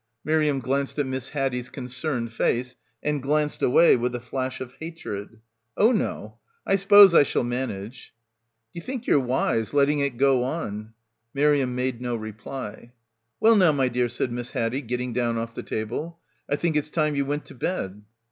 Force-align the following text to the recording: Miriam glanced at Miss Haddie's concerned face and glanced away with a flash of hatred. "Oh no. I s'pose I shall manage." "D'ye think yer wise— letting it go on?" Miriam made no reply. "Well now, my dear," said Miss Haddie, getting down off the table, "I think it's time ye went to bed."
Miriam 0.25 0.59
glanced 0.61 0.97
at 0.97 1.05
Miss 1.05 1.29
Haddie's 1.29 1.69
concerned 1.69 2.33
face 2.33 2.75
and 3.03 3.21
glanced 3.21 3.61
away 3.61 3.95
with 3.95 4.15
a 4.15 4.19
flash 4.19 4.59
of 4.59 4.73
hatred. 4.79 5.41
"Oh 5.77 5.91
no. 5.91 6.39
I 6.65 6.75
s'pose 6.77 7.13
I 7.13 7.21
shall 7.21 7.43
manage." 7.43 8.11
"D'ye 8.73 8.81
think 8.83 9.05
yer 9.05 9.19
wise— 9.19 9.73
letting 9.75 9.99
it 9.99 10.17
go 10.17 10.41
on?" 10.41 10.95
Miriam 11.35 11.75
made 11.75 12.01
no 12.01 12.15
reply. 12.15 12.93
"Well 13.39 13.55
now, 13.55 13.73
my 13.73 13.89
dear," 13.89 14.09
said 14.09 14.31
Miss 14.31 14.53
Haddie, 14.53 14.81
getting 14.81 15.13
down 15.13 15.37
off 15.37 15.53
the 15.53 15.61
table, 15.61 16.17
"I 16.49 16.55
think 16.55 16.75
it's 16.75 16.89
time 16.89 17.13
ye 17.15 17.21
went 17.21 17.45
to 17.45 17.53
bed." 17.53 18.01